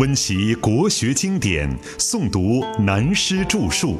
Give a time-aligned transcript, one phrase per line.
[0.00, 3.98] 温习国学经典，诵读南师著述。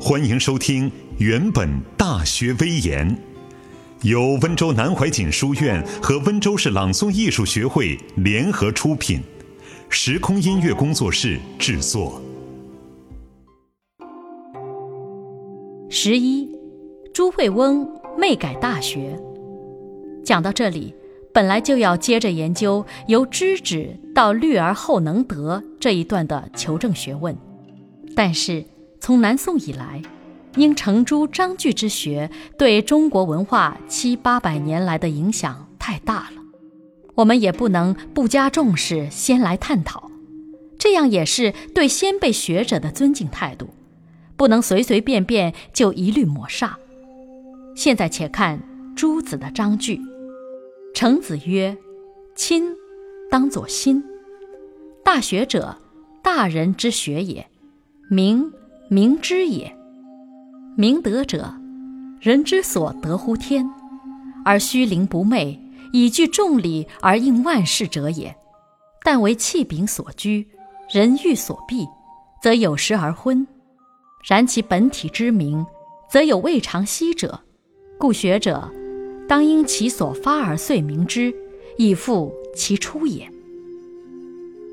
[0.00, 1.68] 欢迎收听《原本
[1.98, 3.06] 大学威严》，
[4.08, 9.20] 由温州南怀瑾书院和温州市朗诵艺术学会联合出品，
[9.90, 12.18] 时空音乐工作室制作。
[15.90, 16.48] 十一，
[17.12, 17.86] 朱惠翁
[18.16, 19.20] 媚改大学。
[20.24, 20.94] 讲到这里。
[21.34, 27.36] 本来就要接着研究由知止到虑而后能得这一段的求证学问，
[28.14, 28.64] 但是
[29.00, 30.02] 从南宋以来，
[30.56, 36.42] 因程朱章句之学对中国文化七八百年来的影响太大了，
[37.14, 40.10] 我们也不能不加重视先来探讨，
[40.78, 43.70] 这样也是对先辈学者的尊敬态度，
[44.36, 46.72] 不能随随便便就一律抹煞。
[47.74, 48.60] 现在且看
[48.94, 49.98] 朱子的章句。
[50.94, 51.76] 程子曰
[52.36, 52.64] ：“亲，
[53.30, 54.02] 当作心。
[55.02, 55.76] 大学者，
[56.22, 57.42] 大人之学也；
[58.10, 58.52] 明，
[58.88, 59.74] 明之也。
[60.76, 61.54] 明德者，
[62.20, 63.68] 人之所得乎天，
[64.44, 65.58] 而虚灵不昧，
[65.92, 68.36] 以具众理而应万事者也。
[69.02, 70.46] 但为气柄所居，
[70.90, 71.86] 人欲所避，
[72.42, 73.46] 则有时而昏。
[74.28, 75.64] 然其本体之明，
[76.08, 77.40] 则有未尝息者。
[77.98, 78.70] 故学者。”
[79.32, 81.32] 当因其所发而遂明之，
[81.78, 83.26] 以复其出也。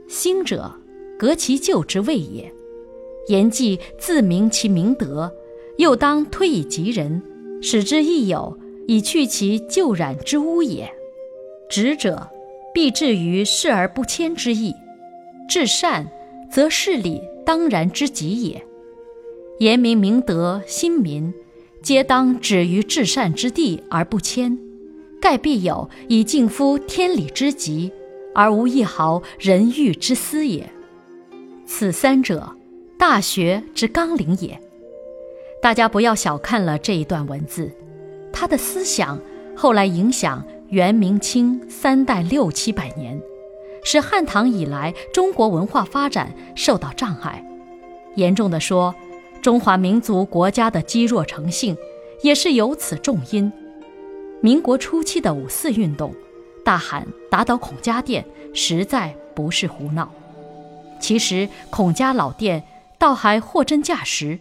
[0.10, 0.70] 兴者，
[1.18, 2.52] 革其旧之谓也。
[3.30, 5.32] 言既自明其明德，
[5.78, 7.24] 又当推以及人，
[7.62, 10.92] 使之亦有，以去其旧染之污也。
[11.70, 12.30] 直者，
[12.74, 14.74] 必至于视而不迁之意。
[15.48, 16.06] 至善，
[16.52, 18.62] 则事理当然之极也。
[19.60, 21.34] 言明明德，亲民。
[21.82, 24.58] 皆当止于至善之地而不迁，
[25.22, 27.92] 盖必有以敬夫天理之极，
[28.36, 30.70] 而无一毫人欲之私也。
[31.66, 32.56] 此三者，
[32.98, 34.60] 大学之纲领也。
[35.62, 37.72] 大家不要小看了这一段文字，
[38.32, 39.20] 他的思想
[39.56, 43.20] 后来影响元、明、清三代六七百年，
[43.84, 47.44] 使汉唐以来中国文化发展受到障碍。
[48.16, 48.94] 严重的说。
[49.42, 51.78] 中华民族国家的积弱成性，
[52.22, 53.52] 也是由此重因。
[54.42, 56.14] 民国初期的五四运动，
[56.64, 60.12] 大喊打倒孔家店，实在不是胡闹。
[61.00, 62.64] 其实孔家老店
[62.98, 64.40] 倒还货真价实，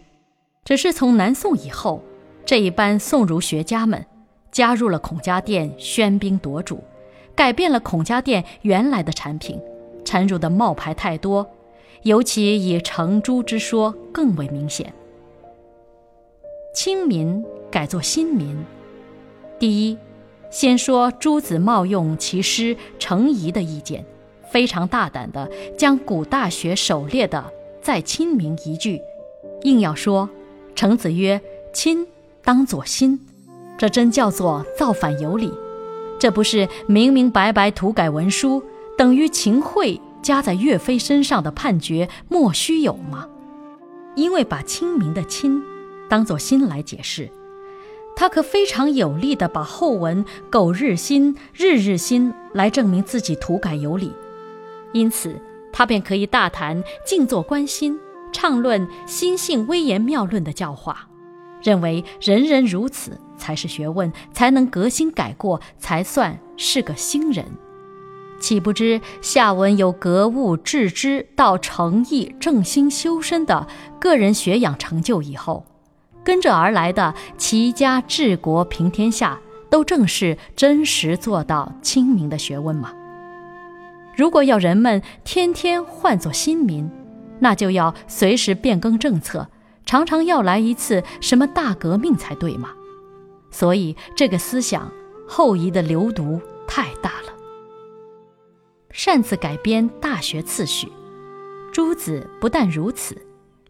[0.65, 2.03] 只是从南宋以后，
[2.45, 4.05] 这一班宋儒学家们
[4.51, 6.83] 加入了孔家店，喧宾夺主，
[7.35, 9.57] 改变了孔家店原来的产品，
[10.03, 11.49] 掺入的冒牌太多。
[12.03, 14.93] 尤其以程朱之说更为明显。
[16.73, 18.57] 亲民改作新民。
[19.57, 19.97] 第一，
[20.49, 24.05] 先说朱子冒用其师程颐的意见，
[24.49, 27.51] 非常大胆地将古大学首列的
[27.81, 29.01] “在亲民”一句，
[29.63, 30.29] 硬要说
[30.75, 31.41] 程子曰
[31.73, 32.07] ：“亲，
[32.43, 33.19] 当作新。”
[33.77, 35.51] 这真叫做造反有理。
[36.19, 38.61] 这不是明明白白涂改文书，
[38.97, 39.99] 等于秦桧。
[40.21, 43.27] 加在岳飞身上的判决莫须有吗？
[44.15, 45.61] 因为把清明的“清”
[46.09, 47.29] 当作“心”来解释，
[48.15, 54.11] 他可非常有力地把后文“苟日新，日日新”来证明自己涂改有理。
[54.91, 55.39] 因此，
[55.71, 57.97] 他便可以大谈静坐观心，
[58.31, 61.07] 畅论心性微言妙论的教化，
[61.61, 67.45] 认为人人如此才是学问，才能革新改过，才算是个新人。
[68.39, 73.67] 岂不知下文有格物致知到诚意正心修身的
[73.99, 75.65] 个人学养成就以后，
[76.23, 79.39] 跟着而来的齐家治国平天下，
[79.69, 82.93] 都正是真实做到亲民的学问吗？
[84.15, 86.89] 如果要人们天天换作新民，
[87.39, 89.47] 那就要随时变更政策，
[89.85, 92.69] 常常要来一次什么大革命才对嘛。
[93.51, 94.91] 所以这个思想
[95.27, 96.98] 后移的流毒太。
[98.91, 100.91] 擅自改编《大学》次序，
[101.71, 103.15] 朱子不但如此，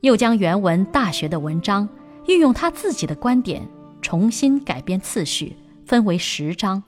[0.02, 1.88] 又将原文《大学》的文章
[2.28, 3.68] 运用他自己的观点，
[4.02, 5.56] 重新改编次序，
[5.86, 6.82] 分为十章。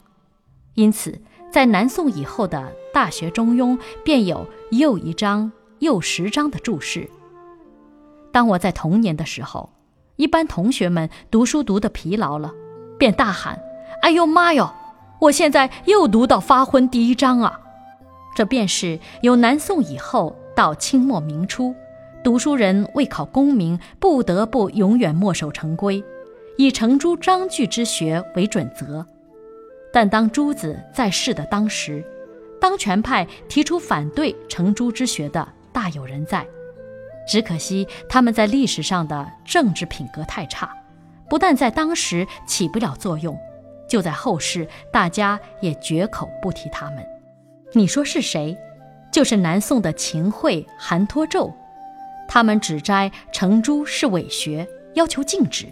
[0.75, 2.57] 因此，在南宋以后的
[2.93, 7.09] 《大学》《中庸》便有又一章又十章的注释。
[8.31, 9.69] 当我在童年的时候，
[10.15, 12.53] 一般同学们读书读得疲劳了，
[12.97, 13.59] 便大喊
[14.01, 14.73] ：“哎呦妈哟！
[15.19, 17.59] 我现在又读到发昏第一章啊！”
[18.35, 21.75] 这便是由南宋以后到清末明初，
[22.23, 26.03] 读书人为考功名，不得不永远墨守成规，
[26.57, 29.05] 以程朱章句之学为准则。
[29.93, 32.03] 但当朱子在世的当时，
[32.59, 36.45] 当权派提出反对程朱之学的大有人在，
[37.27, 40.71] 只可惜他们在历史上的政治品格太差，
[41.29, 43.37] 不但在当时起不了作用，
[43.89, 47.05] 就在后世大家也绝口不提他们。
[47.73, 48.57] 你说是谁？
[49.11, 51.53] 就是南宋的秦桧、韩托胄，
[52.27, 55.67] 他们指摘程朱是伪学，要求禁止。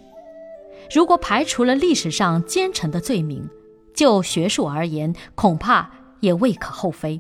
[0.93, 3.49] 如果排除了历史上奸臣的罪名，
[3.93, 5.89] 就学术而言，恐怕
[6.21, 7.19] 也未可厚非。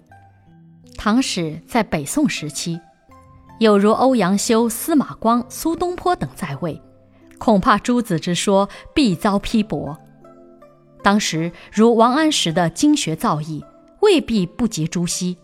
[0.97, 2.79] 唐史在北宋时期，
[3.59, 6.81] 有如欧阳修、司马光、苏东坡等在位，
[7.37, 9.97] 恐怕朱子之说必遭批驳。
[11.01, 13.63] 当时如王安石的经学造诣，
[14.01, 15.37] 未必不及朱熹。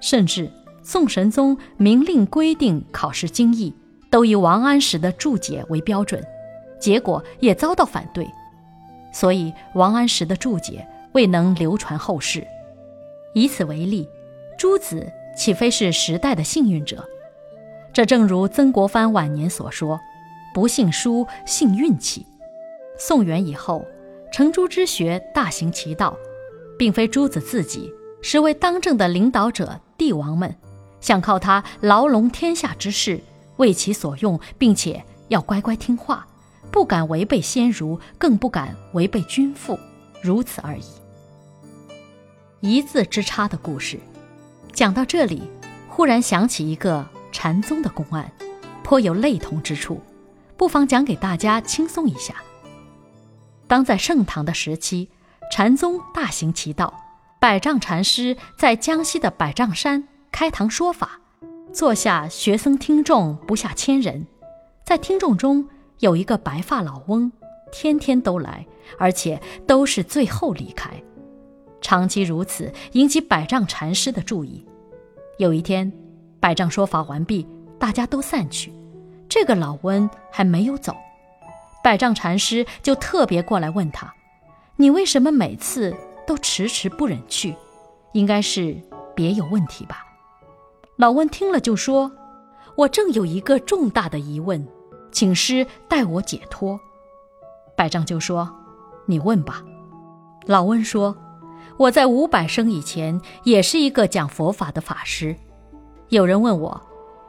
[0.00, 0.50] 甚至
[0.82, 3.72] 宋神宗明令规定考试经义，
[4.10, 6.22] 都以王安石的注解为标准，
[6.78, 8.28] 结果也遭到反对，
[9.12, 12.46] 所以王安石的注解未能流传后世。
[13.32, 14.06] 以此为例，
[14.58, 17.02] 朱子岂非是时代的幸运者？
[17.92, 19.98] 这正如曾国藩晚年所说
[20.52, 22.26] ：“不信书，信运气。”
[22.98, 23.84] 宋元以后，
[24.30, 26.16] 程朱之学大行其道，
[26.78, 27.92] 并非朱子自己。
[28.22, 30.56] 实为当政的领导者帝王们，
[31.00, 33.20] 想靠他牢笼天下之事，
[33.58, 36.26] 为其所用，并且要乖乖听话，
[36.70, 39.78] 不敢违背先儒，更不敢违背君父，
[40.22, 40.84] 如此而已。
[42.60, 44.00] 一字之差的故事，
[44.72, 45.42] 讲到这里，
[45.86, 48.32] 忽然想起一个禅宗的公案，
[48.82, 50.00] 颇有类同之处，
[50.56, 52.36] 不妨讲给大家轻松一下。
[53.66, 55.10] 当在盛唐的时期，
[55.56, 56.92] 禅宗大行其道。
[57.38, 60.02] 百丈禅师在江西的百丈山
[60.32, 61.20] 开堂说法，
[61.72, 64.26] 坐下学僧听众不下千人，
[64.82, 65.64] 在听众中
[66.00, 67.30] 有一个白发老翁，
[67.70, 68.66] 天天都来，
[68.98, 70.90] 而且都是最后离开，
[71.80, 74.66] 长期如此，引起百丈禅师的注意。
[75.38, 75.92] 有一天，
[76.40, 77.46] 百丈说法完毕，
[77.78, 78.72] 大家都散去，
[79.28, 80.96] 这个老翁还没有走，
[81.80, 84.12] 百丈禅师就特别过来问他
[84.76, 85.94] ：“你为什么每次？”
[86.26, 87.54] 都迟迟不忍去，
[88.14, 88.74] 应该是
[89.14, 90.02] 别有问题吧。
[90.96, 92.10] 老温听了就说
[92.78, 94.66] ：“我正有一个重大的疑问，
[95.12, 96.80] 请师代我解脱。”
[97.76, 98.50] 百丈就说
[99.04, 99.62] ：“你问吧。”
[100.48, 101.14] 老温说
[101.76, 105.36] ：“我在五百生以前也是一个讲佛法的法师。
[106.08, 106.80] 有人问我，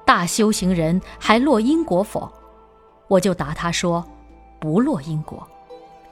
[0.06, 2.32] 大修行人还落因果否？
[3.10, 4.06] 我就答他说：
[4.58, 5.46] 不落因果。”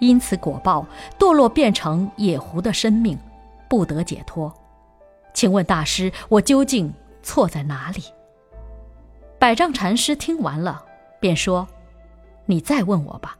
[0.03, 0.85] 因此果报
[1.17, 3.17] 堕落变成野狐的生命，
[3.69, 4.53] 不得解脱。
[5.33, 8.03] 请问大师，我究竟错在哪里？
[9.39, 10.83] 百丈禅师听完了，
[11.19, 11.67] 便说
[12.45, 13.37] ：“你再问我吧。”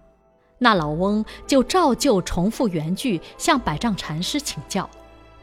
[0.57, 4.89] 那老翁就照旧重复原句，向百丈禅师请教。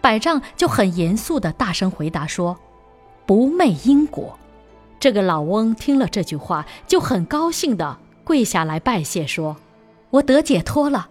[0.01, 2.57] 百丈就很严肃地大声回答说
[3.27, 4.39] ：“不昧因果。”
[4.99, 9.59] 这个老翁听了这句话，就很高兴地跪下来拜谢说。
[10.09, 11.10] 我得解脱了，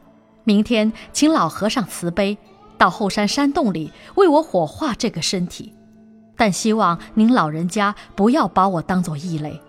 [0.49, 2.35] 明天请老和尚慈悲，
[2.75, 5.75] 到后山山洞里为我火化这个身体。
[6.35, 9.61] 但希望您老人家不要把我当做异类，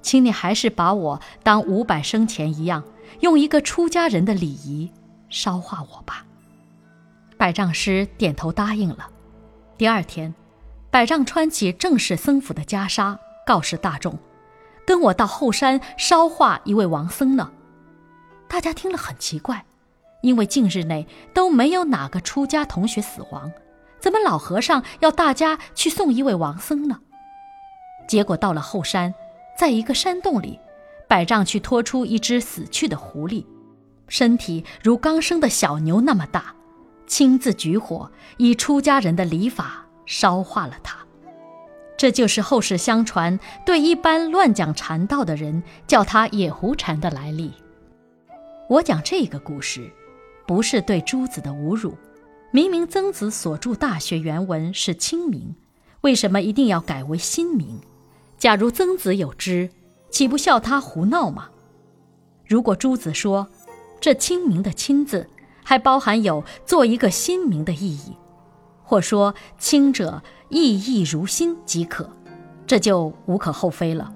[0.00, 2.82] 请你还是把我当五百生前一样，
[3.20, 4.90] 用一个出家人的礼仪
[5.28, 6.24] 烧化我吧。
[7.36, 9.10] 百丈师点头答应了。
[9.76, 10.34] 第二天，
[10.90, 14.18] 百丈穿起正式僧服的袈裟，告示大众
[14.86, 17.50] ：“跟我到后山烧化一位王僧呢。”
[18.48, 19.66] 大家听了很奇怪，
[20.22, 23.52] 因为近日内都没有哪个出家同学死亡，
[24.00, 27.00] 怎么老和尚要大家去送一位王僧呢？
[28.08, 29.14] 结果到了后山，
[29.58, 30.58] 在一个山洞里，
[31.08, 33.44] 百丈去拖出一只死去的狐狸，
[34.08, 36.54] 身体如刚生的小牛那么大，
[37.06, 40.96] 亲自举火，以出家人的礼法烧化了它。
[41.96, 47.52] 这就是后世相传对一般乱讲禅道的人叫他野狐禅的来历。
[48.68, 49.88] 我讲这个故事，
[50.52, 51.94] 不是对朱子的侮辱。
[52.50, 55.56] 明明曾子所著《大学》原文是清明，
[56.02, 57.80] 为什么一定要改为新明？
[58.36, 59.70] 假如曾子有知，
[60.10, 61.48] 岂不笑他胡闹吗？
[62.46, 63.48] 如果朱子说
[63.98, 65.26] 这清明的“清”字
[65.64, 68.14] 还包含有做一个新名的意义，
[68.82, 72.10] 或说“清者意义如新”即可，
[72.66, 74.12] 这就无可厚非了。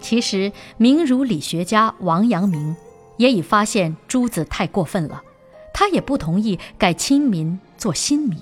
[0.00, 2.76] 其实，明儒理学家王阳明。
[3.18, 5.22] 也已发现朱子太过分了，
[5.78, 8.38] 他也不同意改亲民做新民。